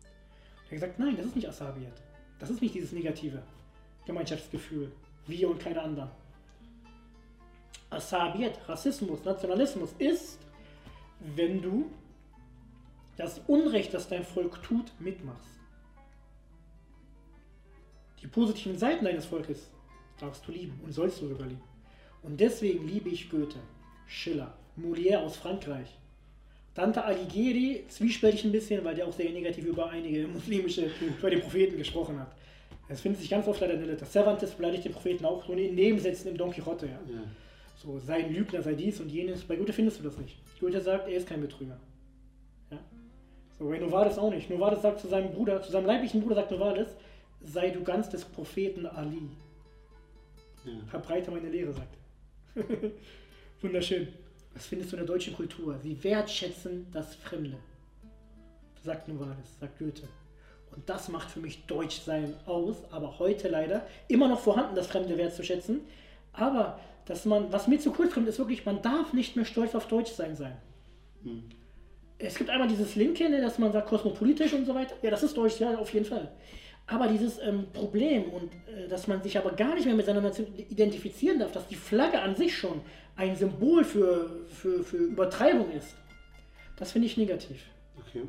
[0.05, 1.93] Er hat gesagt, nein, das ist nicht Asabiyet.
[2.39, 3.43] Das ist nicht dieses negative
[4.07, 4.93] Gemeinschaftsgefühl.
[5.27, 6.11] Wir und keine anderen.
[7.91, 10.39] Asabiyet, Rassismus, Nationalismus ist,
[11.35, 11.91] wenn du
[13.17, 15.59] das Unrecht, das dein Volk tut, mitmachst.
[18.23, 19.69] Die positiven Seiten deines Volkes
[20.21, 21.63] darfst du lieben und sollst du sogar lieben.
[22.23, 23.59] Und deswegen liebe ich Goethe,
[24.07, 25.99] Schiller, Molière aus Frankreich.
[26.79, 30.89] Dante Alighieri, zwiespältig ein bisschen, weil der auch sehr negativ über einige muslimische,
[31.19, 32.31] über den Propheten gesprochen hat.
[32.89, 34.13] Es findet sich ganz oft leider in der Literatur.
[34.13, 36.87] Cervantes beleidigt den Propheten auch so in Nebensätzen im Don Quixote.
[36.87, 36.93] Ja.
[36.93, 37.23] Ja.
[37.75, 39.43] So, sei ein Lügner, sei dies und jenes.
[39.43, 40.37] Bei Goethe findest du das nicht.
[40.61, 41.81] Goethe sagt, er ist kein Betrüger.
[42.71, 42.79] Ja?
[43.59, 44.49] So, bei Novalis auch nicht.
[44.49, 46.89] Novalis sagt zu seinem Bruder, zu seinem leiblichen Bruder sagt Novalis,
[47.41, 49.23] sei du ganz des Propheten Ali.
[50.65, 50.73] Ja.
[50.87, 51.97] Verbreite meine Lehre, sagt
[52.55, 52.63] er.
[53.63, 54.09] Wunderschön.
[54.59, 55.79] Das findest du in der deutschen Kultur.
[55.85, 57.57] Sie wertschätzen das Fremde.
[58.83, 60.09] Sagt Novalis, sagt Goethe.
[60.75, 65.17] Und das macht für mich Deutschsein aus, aber heute leider immer noch vorhanden, das Fremde
[65.17, 65.83] wertzuschätzen.
[66.33, 69.77] Aber dass man, was mir zu kurz kommt, ist wirklich, man darf nicht mehr stolz
[69.77, 70.57] auf Deutschsein sein.
[71.23, 71.45] Hm.
[72.19, 74.97] Es gibt einmal dieses Linke, ne, dass man sagt kosmopolitisch und so weiter.
[75.03, 76.33] Ja, das ist Deutsch, ja, auf jeden Fall.
[76.91, 80.23] Aber dieses ähm, Problem und äh, dass man sich aber gar nicht mehr mit seiner
[80.23, 82.81] Nation identifizieren darf, dass die Flagge an sich schon
[83.15, 85.95] ein Symbol für, für, für Übertreibung ist,
[86.77, 87.59] das finde ich negativ.
[88.01, 88.23] Okay.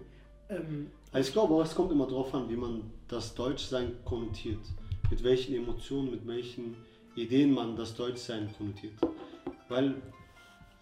[0.49, 4.59] Ähm, Also ich glaube auch, es kommt immer darauf an, wie man das Deutschsein konnotiert.
[5.09, 6.75] Mit welchen Emotionen, mit welchen
[7.15, 8.93] Ideen man das Deutschsein konnotiert.
[9.69, 9.95] Weil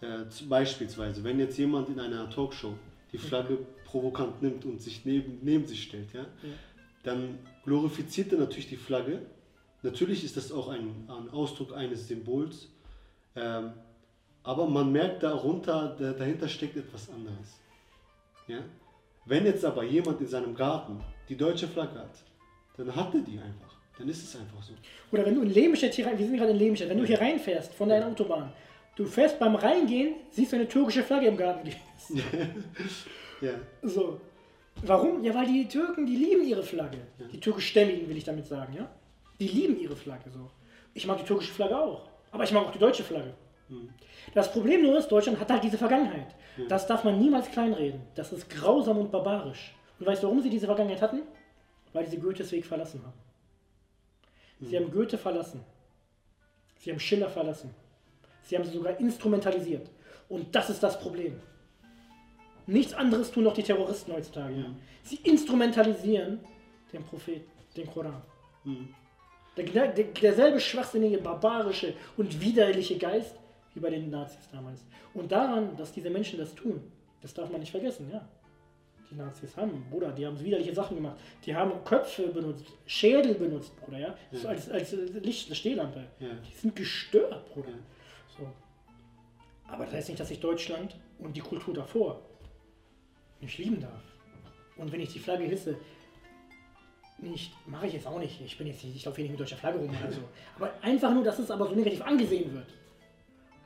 [0.00, 2.74] äh, beispielsweise, wenn jetzt jemand in einer Talkshow
[3.12, 6.26] die Flagge provokant nimmt und sich neben, neben sich stellt, ja,
[7.08, 9.22] dann glorifiziert er natürlich die Flagge.
[9.82, 12.68] Natürlich ist das auch ein, ein Ausdruck eines Symbols,
[13.34, 13.72] ähm,
[14.42, 17.60] aber man merkt darunter, da, dahinter steckt etwas anderes.
[18.46, 18.58] Ja?
[19.24, 22.24] Wenn jetzt aber jemand in seinem Garten die deutsche Flagge hat,
[22.76, 23.76] dann hat er die einfach.
[23.98, 24.72] dann ist es einfach so.
[25.10, 27.20] Oder wenn du in Lehmstedt hier rein, wir sind gerade in Lehmstedt, wenn du hier
[27.20, 28.52] reinfährst von deiner Autobahn,
[28.96, 31.70] du fährst beim Reingehen, siehst du eine türkische Flagge im Garten.
[33.40, 33.52] ja.
[33.82, 34.20] So.
[34.82, 35.24] Warum?
[35.24, 36.98] Ja, weil die Türken, die lieben ihre Flagge.
[37.18, 37.26] Ja.
[37.26, 38.88] Die türkischstämmigen will ich damit sagen, ja?
[39.40, 40.50] Die lieben ihre Flagge so.
[40.94, 42.08] Ich mag die türkische Flagge auch.
[42.30, 43.34] Aber ich mag auch die deutsche Flagge.
[43.68, 43.88] Hm.
[44.34, 46.34] Das Problem nur ist, Deutschland hat halt diese Vergangenheit.
[46.56, 46.64] Ja.
[46.68, 48.00] Das darf man niemals kleinreden.
[48.14, 49.74] Das ist grausam und barbarisch.
[49.98, 51.22] Und weißt du, warum sie diese Vergangenheit hatten?
[51.92, 53.18] Weil sie Goethes Weg verlassen haben.
[54.60, 55.64] Sie haben Goethe verlassen.
[56.76, 57.74] Sie haben Schiller verlassen.
[58.42, 59.88] Sie haben sie sogar instrumentalisiert.
[60.28, 61.40] Und das ist das Problem.
[62.68, 64.54] Nichts anderes tun doch die Terroristen heutzutage.
[64.54, 64.66] Ja.
[65.02, 66.38] Sie instrumentalisieren
[66.92, 68.22] den Propheten, den Koran.
[68.64, 68.94] Hm.
[69.56, 73.34] Der, der, derselbe schwachsinnige, barbarische und widerliche Geist
[73.72, 74.84] wie bei den Nazis damals.
[75.14, 76.82] Und daran, dass diese Menschen das tun,
[77.22, 78.28] das darf man nicht vergessen, ja.
[79.10, 81.16] Die Nazis haben, Bruder, die haben widerliche Sachen gemacht.
[81.46, 84.14] Die haben Köpfe benutzt, Schädel benutzt, Bruder, ja.
[84.30, 84.50] So Ja.
[84.50, 86.04] als, als Licht, Stehlampe.
[86.20, 86.28] Ja.
[86.46, 87.70] Die sind gestört, Bruder.
[87.70, 87.76] Ja.
[88.36, 88.46] So.
[89.66, 92.20] Aber das heißt nicht, dass ich Deutschland und die Kultur davor
[93.40, 94.02] nicht lieben darf.
[94.76, 95.76] Und wenn ich die Flagge hisse,
[97.18, 98.40] nicht, mache ich jetzt auch nicht.
[98.40, 100.20] Ich bin jetzt nicht, ich laufe hier nicht mit deutscher Flagge rum oder so.
[100.56, 102.66] Aber einfach nur, dass es aber so negativ angesehen wird.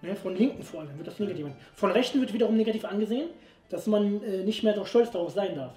[0.00, 1.66] Ne, von Linken vor allem wird das negativ angesehen.
[1.74, 3.28] Von Rechten wird wiederum negativ angesehen,
[3.68, 5.74] dass man äh, nicht mehr doch stolz darauf sein darf.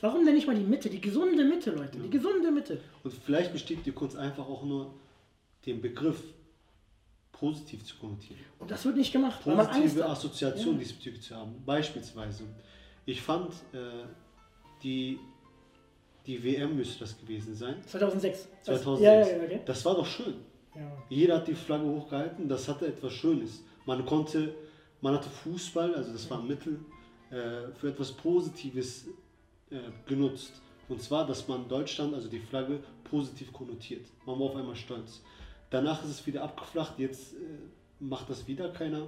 [0.00, 2.78] Warum denn nicht mal die Mitte, die gesunde Mitte, Leute, die gesunde Mitte?
[3.02, 4.94] Und vielleicht besteht die Kunst einfach auch nur,
[5.64, 6.22] den Begriff
[7.32, 8.40] positiv zu konnotieren.
[8.58, 10.06] Und das wird nicht gemacht, Positive.
[10.06, 10.78] Assoziationen Ja.
[10.80, 11.54] diesbezüglich zu haben.
[11.64, 12.44] Beispielsweise,
[13.06, 14.04] ich fand, äh,
[14.82, 15.18] die,
[16.26, 17.76] die WM müsste das gewesen sein.
[17.86, 18.48] 2006.
[18.64, 19.00] Das- 2006.
[19.02, 19.60] Ja, ja, ja, okay.
[19.64, 20.34] Das war doch schön.
[20.74, 20.90] ja.
[21.08, 23.62] Jeder hat die Flagge hochgehalten, das hatte etwas Schönes.
[23.86, 24.54] Man konnte,
[25.00, 26.80] man hatte Fußball, also das war ein Mittel,
[27.30, 29.06] äh, für etwas Positives
[29.70, 30.60] äh, genutzt.
[30.88, 34.06] Und zwar, dass man Deutschland, also die Flagge, positiv konnotiert.
[34.26, 35.22] Man war auf einmal stolz.
[35.70, 37.36] Danach ist es wieder abgeflacht, jetzt äh,
[38.00, 39.06] macht das wieder keiner.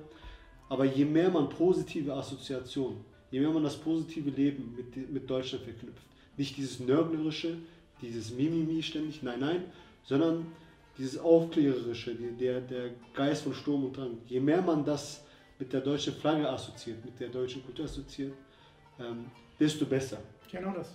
[0.68, 5.65] Aber je mehr man positive Assoziationen, je mehr man das positive Leben mit, mit Deutschland
[5.65, 6.03] verknüpft,
[6.37, 7.59] nicht dieses Nörglerische,
[8.01, 9.65] dieses Mimimi ständig, nein, nein,
[10.05, 10.47] sondern
[10.99, 15.25] dieses Aufklärerische, der, der Geist von Sturm und Drang, je mehr man das
[15.59, 18.35] mit der deutschen Flagge assoziiert, mit der deutschen Kultur assoziiert,
[19.01, 19.27] ähm,
[19.59, 20.19] desto besser.
[20.51, 20.93] Genau das.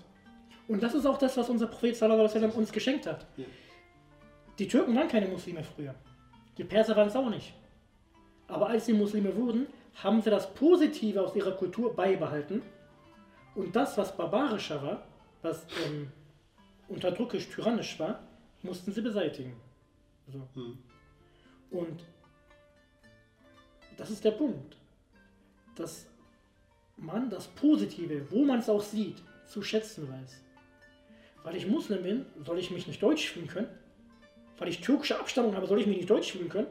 [0.68, 3.26] Und das ist auch das, was unser Prophet sallallahu alaihi wasallam uns geschenkt hat.
[3.38, 3.46] Ja.
[4.58, 5.96] Die Türken waren keine Muslime früher.
[6.58, 7.54] Die Perser waren es auch nicht.
[8.48, 12.62] Aber als sie Muslime wurden, haben sie das Positive aus ihrer Kultur beibehalten.
[13.56, 15.04] Und das, was barbarischer war,
[15.42, 16.12] was ähm,
[16.88, 18.22] unterdrückisch, tyrannisch war,
[18.64, 19.56] mussten sie beseitigen.
[20.28, 20.48] So.
[20.54, 20.78] Hm.
[21.72, 22.04] Und
[23.98, 24.78] das ist der Punkt,
[25.76, 26.08] dass
[26.98, 30.42] man das Positive, wo man es auch sieht, zu schätzen weiß.
[31.44, 33.70] Weil ich Muslim bin, soll ich mich nicht deutsch fühlen können?
[34.58, 36.68] Weil ich türkische Abstammung habe, soll ich mich nicht deutsch fühlen können?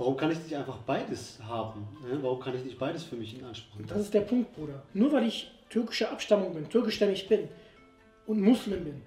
[0.00, 1.86] Warum kann ich nicht einfach beides haben?
[2.02, 2.18] ne?
[2.22, 3.88] Warum kann ich nicht beides für mich in Anspruch nehmen?
[3.88, 4.82] Das ist der Punkt, Bruder.
[4.94, 7.48] Nur weil ich türkische Abstammung bin, türkischstämmig bin
[8.26, 9.02] und Muslim bin.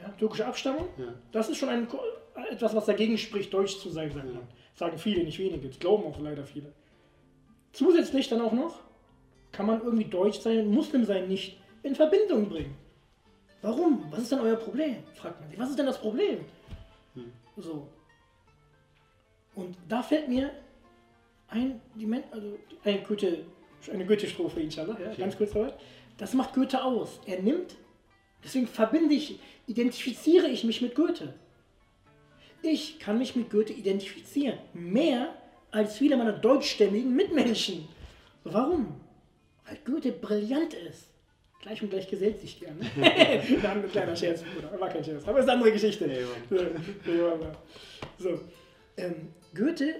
[0.00, 1.12] Ja, türkische Abstammung, Ja.
[1.32, 1.88] das ist schon ein,
[2.52, 4.34] etwas, was dagegen spricht, deutsch zu sein, sagt Ja.
[4.34, 4.46] man.
[4.74, 5.66] Sagen viele, nicht wenige.
[5.66, 6.72] Das glauben auch leider viele.
[7.72, 8.78] Zusätzlich dann auch noch,
[9.50, 12.76] kann man irgendwie deutsch sein und Muslim sein nicht in Verbindung bringen.
[13.60, 14.04] Warum?
[14.12, 14.98] Was ist denn euer Problem?
[15.14, 15.58] Fragt man sich.
[15.58, 16.44] Was ist denn das Problem?
[17.14, 17.32] Hm.
[17.56, 17.88] So.
[19.60, 20.50] Und da fällt mir
[21.48, 23.44] ein, die Men also eine Goethe,
[23.92, 25.74] eine Goethe-Strophe, inshallah, ja, ganz kurz dabei.
[26.16, 27.20] Das macht Goethe aus.
[27.26, 27.76] Er nimmt,
[28.42, 31.34] deswegen verbinde ich, identifiziere ich mich mit Goethe.
[32.62, 34.58] Ich kann mich mit Goethe identifizieren.
[34.72, 35.34] Mehr
[35.70, 37.86] als viele meiner deutschstämmigen Mitmenschen.
[38.44, 39.00] Warum?
[39.66, 41.08] Weil Goethe brillant ist.
[41.60, 42.78] Gleich und gleich gesellt sich gern.
[42.96, 44.80] Nein, ein kleiner Scherz, Bruder.
[44.80, 45.26] War kein Scherz.
[45.26, 46.10] Aber ist eine andere Geschichte.
[48.18, 48.40] So.
[48.96, 49.96] Ähm, Goethe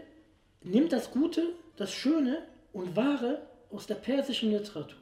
[0.63, 4.99] nimmt das Gute, das Schöne und Wahre aus der persischen Literatur,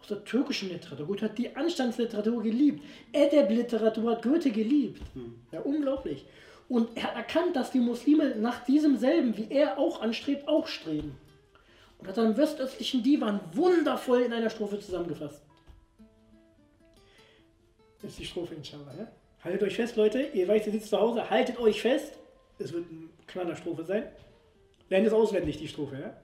[0.00, 1.06] aus der türkischen Literatur.
[1.06, 2.82] Goethe hat die Anstandsliteratur geliebt.
[3.12, 5.02] Edeb-Literatur hat Goethe geliebt.
[5.52, 6.24] Ja, unglaublich.
[6.68, 10.66] Und er hat erkannt, dass die Muslime nach diesem selben, wie er auch anstrebt, auch
[10.66, 11.16] streben.
[11.98, 15.42] Und hat im westöstlichen Divan wundervoll in einer Strophe zusammengefasst.
[18.00, 18.94] Das ist die Strophe, inshallah.
[18.98, 19.12] Ja?
[19.44, 20.22] Haltet euch fest, Leute.
[20.34, 21.28] Ihr weißt, ihr sitzt zu Hause.
[21.30, 22.14] Haltet euch fest.
[22.58, 24.04] Es wird eine Knallerstrophe sein.
[24.88, 25.98] Lernt es auswendig, die Strophe.
[26.00, 26.16] Ja?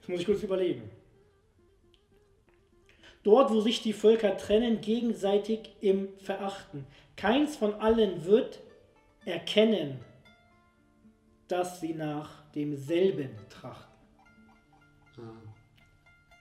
[0.00, 0.90] Das muss ich kurz überlegen.
[3.22, 6.86] Dort, wo sich die Völker trennen, gegenseitig im Verachten.
[7.16, 8.60] Keins von allen wird
[9.24, 10.00] erkennen,
[11.46, 13.92] dass sie nach demselben trachten.
[15.18, 15.30] Ah,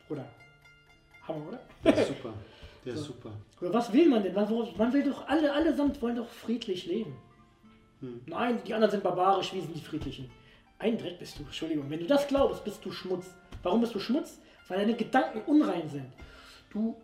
[0.09, 0.27] Oder?
[1.27, 1.59] Hammer, oder?
[1.83, 2.33] der ist super.
[2.85, 3.05] Der ist So.
[3.07, 3.31] super.
[3.59, 4.33] Oder was will man denn?
[4.33, 7.15] Man, man will doch alle, allesamt wollen doch friedlich leben.
[8.01, 8.21] Hm.
[8.25, 10.29] Nein, die anderen sind barbarisch, wir sind die Friedlichen.
[10.79, 11.89] Ein Dreck bist du, Entschuldigung.
[11.89, 13.27] Wenn du das glaubst, bist du Schmutz.
[13.63, 14.39] Warum bist du Schmutz?
[14.67, 16.11] Weil deine Gedanken unrein sind.
[16.71, 16.95] Du,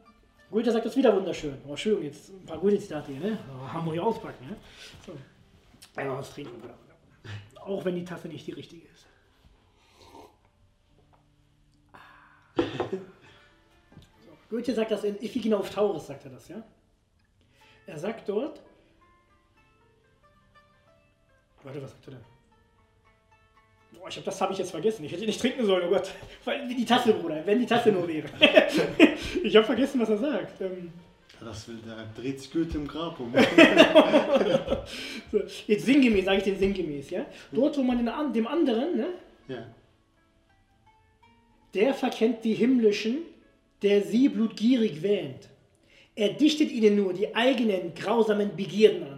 [0.50, 1.58] Goethe sagt das wieder wunderschön.
[1.68, 3.38] Oh, schön, jetzt ein paar gute Zitate hier, ne?
[3.54, 4.56] Oh, haben wir hier auspacken, ne?
[5.06, 5.14] So.
[5.96, 6.62] Einmal was trinken.
[7.56, 9.06] Auch wenn die Tasse nicht die richtige ist.
[10.00, 10.30] So.
[14.50, 16.64] Goethe sagt das in Iphigenia auf Taurus, sagt er das, ja?
[17.86, 18.62] Er sagt dort,
[21.64, 22.22] warte, was sagt er denn?
[23.94, 25.06] Boah, ich hab, das habe ich jetzt vergessen.
[25.06, 26.12] Ich hätte nicht trinken sollen, oh Gott.
[26.46, 28.28] Weil, die Tasse, Bruder, wenn die Tasse nur wäre.
[29.44, 30.62] ich habe vergessen, was er sagt.
[30.62, 30.92] Ähm,
[31.40, 33.32] das will, der dreht sich Goethe im Grab um.
[35.32, 37.26] so, jetzt sinngemäß, sage ich den sinngemäß, ja?
[37.52, 39.08] Dort, wo man den, dem anderen, ne?
[39.48, 39.68] Ja.
[41.74, 43.20] Der verkennt die himmlischen,
[43.84, 45.50] der sie blutgierig wähnt.
[46.16, 49.17] Er dichtet ihnen nur die eigenen grausamen Begierden an.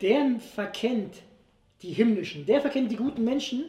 [0.00, 1.16] Der verkennt
[1.82, 3.64] die himmlischen, der verkennt die guten Menschen,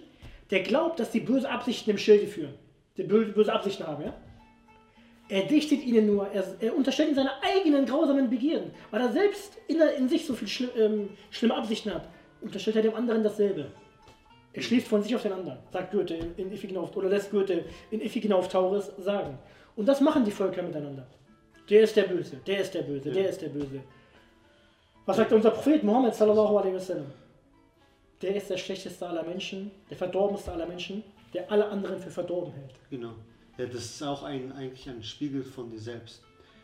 [0.52, 2.54] der glaubt, dass sie böse Absichten im Schilde führen,
[2.98, 4.14] die böse Absichten haben, ja?
[5.28, 9.58] Er dichtet ihnen nur, er, er unterstellt ihnen seine eigenen grausamen Begierden, weil er selbst
[9.68, 12.08] in, der, in sich so viel schli ähm, schlimme Absichten hat,
[12.42, 13.72] unterstellt er dem anderen dasselbe.
[14.54, 17.32] Er schließt von sich auf den anderen, sagt Goethe in, in Iphigenia auf, oder lässt
[17.32, 19.38] Goethe in Iphigenia auf Tauris sagen.
[19.76, 21.08] Und das machen die Völker miteinander.
[21.70, 23.82] Der ist der Böse, der ist der Böse, der ist der Böse.
[25.06, 27.12] Was sagt unser Prophet Mohammed sallallahu alaihi wasallam?
[28.22, 32.54] Der ist der schlechteste aller Menschen, der verdorbenste aller Menschen, der alle anderen für verdorben
[32.54, 32.74] hält.
[32.90, 33.14] Genau.
[33.58, 36.24] Ja, das ist auch ein, eigentlich ein Spiegel von dir selbst.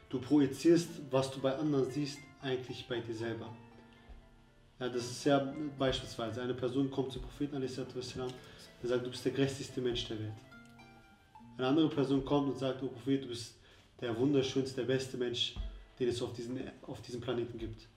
[0.09, 3.47] Du projizierst, was du bei anderen siehst, eigentlich bei dir selber.
[4.79, 9.31] Ja, das ist ja beispielsweise, eine Person kommt zu Propheten, der sagt, du bist der
[9.31, 10.33] gerechteste Mensch der Welt.
[11.57, 13.55] Eine andere Person kommt und sagt, oh Prophet, du bist
[14.01, 15.55] der wunderschönste, der beste Mensch,
[15.99, 17.87] den es auf, diesen, auf diesem Planeten gibt.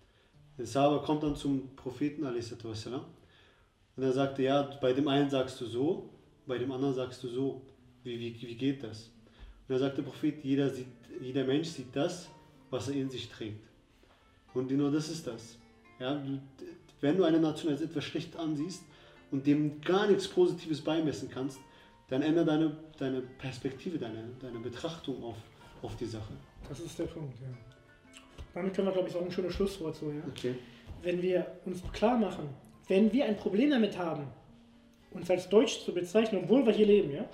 [0.57, 2.25] Der Sahaba kommt dann zum Propheten,
[3.97, 6.11] und er sagte, ja, bei dem einen sagst du so,
[6.47, 7.63] bei dem anderen sagst du so.
[8.03, 9.11] Wie, wie, wie geht das?
[9.67, 10.87] Und er sagte der Prophet, jeder, sieht,
[11.21, 12.29] jeder Mensch sieht das,
[12.71, 13.67] was er in sich trägt.
[14.53, 15.59] Und nur das ist das.
[15.99, 16.41] Ja, du,
[17.01, 18.83] wenn du eine Nation als etwas schlecht ansiehst
[19.31, 21.59] und dem gar nichts Positives beimessen kannst,
[22.09, 25.37] dann ändere deine, deine Perspektive, deine, deine Betrachtung auf,
[25.83, 26.35] auf die Sache.
[26.69, 27.74] Das ist der Punkt, ja.
[28.55, 30.23] Damit können wir, glaube ich, auch ein schönes Schlusswort so, ja.
[30.29, 30.55] Okay.
[31.03, 32.49] Wenn wir uns klar machen,
[32.89, 34.27] wenn wir ein Problem damit haben,
[35.11, 37.25] uns als Deutsch zu bezeichnen, obwohl wir hier leben, ja,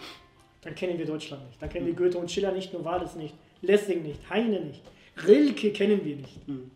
[0.62, 1.60] dann kennen wir Deutschland nicht.
[1.60, 4.82] Dann kennen wir Goethe und Schiller nicht, Novalis nicht, Lessing nicht, Heine nicht,
[5.26, 6.46] Rilke kennen wir nicht.
[6.46, 6.70] Hm.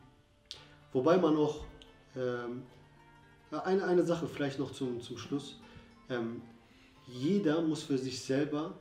[0.92, 1.64] Wobei man auch
[2.16, 2.62] ähm,
[3.50, 5.60] eine, eine Sache vielleicht noch zum, zum Schluss.
[6.10, 6.42] Ähm,
[7.06, 8.74] jeder muss für sich selber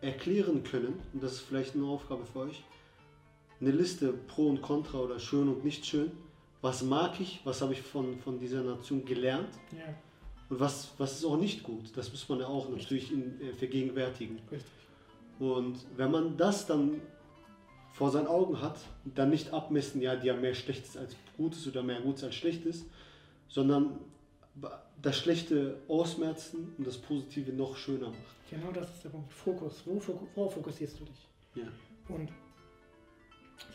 [0.00, 2.62] erklären können, und das ist vielleicht eine Aufgabe für euch,
[3.60, 6.10] eine Liste pro und contra oder schön und nicht schön.
[6.62, 9.94] Was mag ich, was habe ich von, von dieser Nation gelernt ja.
[10.50, 11.96] und was, was ist auch nicht gut.
[11.96, 14.38] Das muss man ja auch natürlich in, äh, vergegenwärtigen.
[14.50, 14.70] Richtig.
[15.38, 17.00] Und wenn man das dann
[17.92, 21.82] vor seinen Augen hat, dann nicht abmessen, ja, die haben mehr Schlechtes als Gutes oder
[21.82, 22.84] mehr Gutes als Schlechtes,
[23.48, 23.98] sondern
[25.00, 28.50] das Schlechte ausmerzen und das Positive noch schöner macht.
[28.50, 29.32] Genau das ist der Punkt.
[29.32, 29.82] Fokus.
[29.86, 30.00] Wo,
[30.34, 31.28] worauf fokussierst du dich?
[31.54, 31.68] Ja.
[32.14, 32.30] Und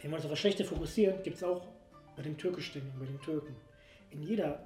[0.02, 1.66] wenn wir uns auf das Schlechte fokussieren, gibt es auch
[2.16, 3.56] bei den Türkischstämmigen, bei den Türken,
[4.12, 4.64] in jeder.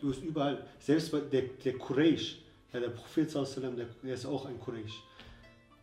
[0.00, 2.38] Du hast überall, selbst bei der, der Quraysh,
[2.72, 5.02] ja, der Prophet, der, der ist auch ein Quraysh.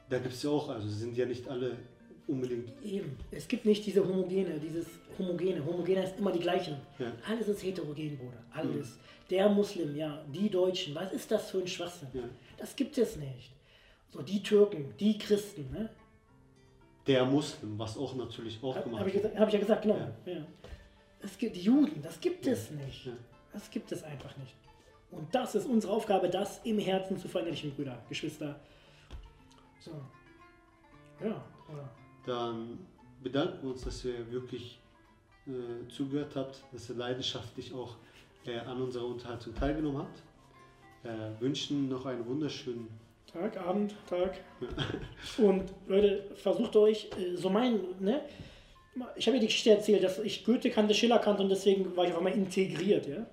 [0.10, 1.78] Da gibt es ja auch, also sind ja nicht alle
[2.28, 2.72] unbedingt.
[2.84, 3.18] Eben.
[3.32, 5.64] Es gibt nicht diese homogene, dieses homogene.
[5.66, 6.78] Homogene ist immer die gleichen.
[6.98, 7.12] Ja.
[7.28, 8.44] Alles ist heterogen, Bruder.
[8.52, 8.88] Alles.
[8.88, 9.00] Mhm.
[9.30, 12.10] Der Muslim, ja, die Deutschen, was ist das für ein Schwachsinn?
[12.14, 12.24] Ja.
[12.58, 13.52] Das gibt es nicht.
[14.12, 15.90] So, die Türken, die Christen, ne?
[17.10, 19.96] Der Muslim, was auch natürlich auch gemacht Habe ich, hab ich ja gesagt, genau.
[19.96, 20.32] Ja.
[20.32, 20.46] Ja.
[21.22, 23.10] Es gibt die Juden, das gibt es nicht.
[23.52, 24.54] Das gibt es einfach nicht.
[25.10, 28.60] Und das ist unsere Aufgabe, das im Herzen zu verinnerlichen, Brüder, Geschwister.
[29.80, 29.92] So.
[31.20, 31.90] Ja, oder?
[32.28, 32.78] Dann
[33.24, 34.80] bedanken wir uns, dass ihr wirklich
[35.48, 37.96] äh, zugehört habt, dass ihr leidenschaftlich auch
[38.46, 40.22] äh, an unserer Unterhaltung teilgenommen habt.
[41.04, 42.88] Äh, wünschen noch einen wunderschönen
[43.32, 44.40] Tag, Abend, Tag.
[45.38, 48.22] Und Leute, versucht euch äh, so mein, ne?
[49.16, 52.06] Ich habe ja die Geschichte erzählt, dass ich Goethe kannte, Schiller kannte und deswegen war
[52.06, 53.26] ich auf einmal integriert, ja?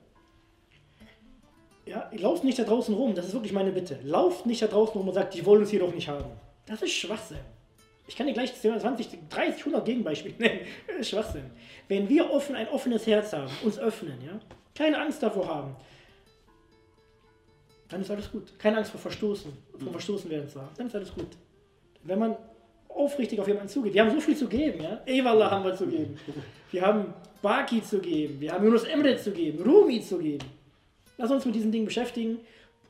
[1.87, 3.99] Ja, lauft nicht da draußen rum, das ist wirklich meine Bitte.
[4.03, 6.31] Lauft nicht da draußen rum und sagt, die wollen uns hier doch nicht haben.
[6.67, 7.39] Das ist Schwachsinn.
[8.09, 10.61] Ich kann dir gleich 20, 30, 100 Gegenbeispiele nennen.
[10.87, 11.51] Das ist Schwachsinn.
[11.89, 14.39] Wenn wir offen, ein offenes Herz haben, uns öffnen, ja,
[14.75, 15.77] keine Angst davor haben,
[17.89, 18.59] dann ist alles gut.
[18.59, 21.37] Keine Angst vor Verstoßen, vor Verstoßen werden zu haben, dann ist alles gut.
[22.03, 22.37] Wenn man
[22.89, 25.51] aufrichtig auf jemanden zugeht, wir haben so viel zu geben, ja.
[25.51, 26.19] haben wir zu geben.
[26.73, 30.45] Wir haben Baki zu geben, wir haben Yunus Emre zu geben, Rumi zu geben.
[31.17, 32.39] Lass uns mit diesen Dingen beschäftigen,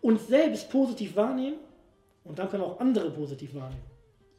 [0.00, 1.58] uns selbst positiv wahrnehmen
[2.24, 3.84] und dann können auch andere positiv wahrnehmen.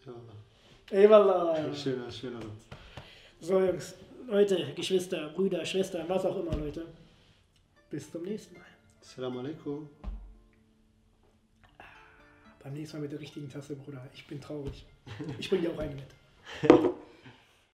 [0.06, 0.98] Ja.
[0.98, 1.74] Eyvallah.
[1.74, 2.80] Schöner, schöner Satz.
[3.42, 3.94] So, Jungs,
[4.28, 6.86] Leute, Geschwister, Brüder, Schwestern, was auch immer, Leute.
[7.90, 8.66] Bis zum nächsten Mal.
[9.02, 9.90] Assalamu alaikum.
[12.68, 14.06] Beim nächsten Mal mit der richtigen Tasse, Bruder.
[14.14, 14.86] Ich bin traurig.
[15.40, 16.04] Ich bring dir auch eine mit.